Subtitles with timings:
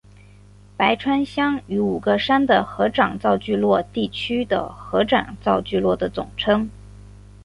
[0.75, 6.71] 白川乡与五个山的合掌造聚落地区的合掌造聚落的总称。